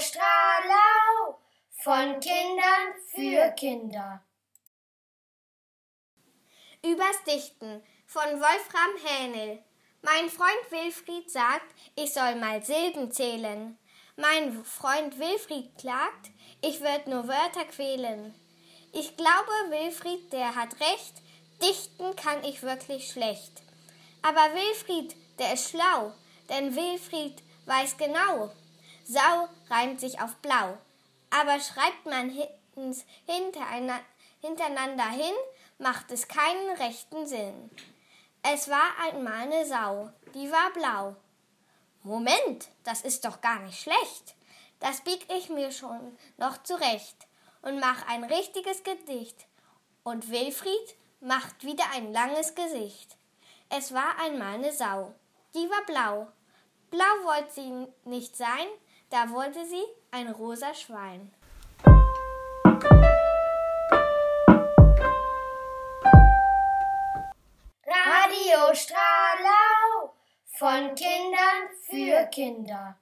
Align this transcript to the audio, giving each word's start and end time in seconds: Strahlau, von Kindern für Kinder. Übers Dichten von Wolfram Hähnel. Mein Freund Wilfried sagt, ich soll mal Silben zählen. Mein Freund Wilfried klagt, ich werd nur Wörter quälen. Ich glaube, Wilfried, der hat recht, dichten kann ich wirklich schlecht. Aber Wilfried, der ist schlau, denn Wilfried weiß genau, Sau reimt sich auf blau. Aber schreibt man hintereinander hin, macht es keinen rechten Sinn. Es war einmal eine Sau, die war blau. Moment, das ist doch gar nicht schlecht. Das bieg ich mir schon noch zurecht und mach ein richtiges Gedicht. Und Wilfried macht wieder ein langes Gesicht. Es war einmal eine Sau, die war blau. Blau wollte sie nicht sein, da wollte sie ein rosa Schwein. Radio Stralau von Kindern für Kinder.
Strahlau, 0.00 1.40
von 1.82 2.20
Kindern 2.20 2.94
für 3.14 3.50
Kinder. 3.52 4.22
Übers 6.84 7.24
Dichten 7.24 7.82
von 8.06 8.22
Wolfram 8.22 8.96
Hähnel. 9.04 9.62
Mein 10.02 10.30
Freund 10.30 10.70
Wilfried 10.70 11.30
sagt, 11.30 11.74
ich 11.96 12.14
soll 12.14 12.36
mal 12.36 12.62
Silben 12.62 13.10
zählen. 13.10 13.76
Mein 14.16 14.64
Freund 14.64 15.18
Wilfried 15.18 15.76
klagt, 15.76 16.30
ich 16.60 16.80
werd 16.80 17.08
nur 17.08 17.26
Wörter 17.26 17.64
quälen. 17.64 18.34
Ich 18.92 19.16
glaube, 19.16 19.70
Wilfried, 19.70 20.32
der 20.32 20.54
hat 20.54 20.78
recht, 20.80 21.14
dichten 21.60 22.14
kann 22.14 22.44
ich 22.44 22.62
wirklich 22.62 23.10
schlecht. 23.10 23.62
Aber 24.22 24.54
Wilfried, 24.54 25.16
der 25.38 25.54
ist 25.54 25.70
schlau, 25.70 26.12
denn 26.48 26.76
Wilfried 26.76 27.42
weiß 27.66 27.96
genau, 27.96 28.52
Sau 29.10 29.48
reimt 29.70 30.00
sich 30.00 30.20
auf 30.20 30.36
blau. 30.36 30.76
Aber 31.30 31.58
schreibt 31.60 32.04
man 32.04 32.30
hintereinander 34.40 35.08
hin, 35.08 35.34
macht 35.78 36.10
es 36.10 36.28
keinen 36.28 36.76
rechten 36.76 37.26
Sinn. 37.26 37.70
Es 38.42 38.68
war 38.68 38.90
einmal 39.02 39.40
eine 39.42 39.64
Sau, 39.64 40.10
die 40.34 40.52
war 40.52 40.70
blau. 40.74 41.16
Moment, 42.02 42.68
das 42.84 43.00
ist 43.00 43.24
doch 43.24 43.40
gar 43.40 43.60
nicht 43.60 43.80
schlecht. 43.80 44.34
Das 44.78 45.00
bieg 45.00 45.26
ich 45.32 45.48
mir 45.48 45.72
schon 45.72 46.16
noch 46.36 46.62
zurecht 46.62 47.16
und 47.62 47.80
mach 47.80 48.06
ein 48.08 48.24
richtiges 48.24 48.82
Gedicht. 48.84 49.46
Und 50.04 50.30
Wilfried 50.30 50.96
macht 51.20 51.64
wieder 51.64 51.84
ein 51.94 52.12
langes 52.12 52.54
Gesicht. 52.54 53.16
Es 53.70 53.94
war 53.94 54.18
einmal 54.20 54.54
eine 54.54 54.72
Sau, 54.72 55.14
die 55.54 55.68
war 55.70 55.84
blau. 55.86 56.28
Blau 56.90 57.24
wollte 57.24 57.52
sie 57.52 57.86
nicht 58.04 58.36
sein, 58.36 58.66
da 59.10 59.30
wollte 59.30 59.64
sie 59.66 59.82
ein 60.10 60.28
rosa 60.28 60.74
Schwein. 60.74 61.32
Radio 67.84 68.74
Stralau 68.74 70.14
von 70.44 70.94
Kindern 70.94 71.68
für 71.82 72.26
Kinder. 72.26 72.96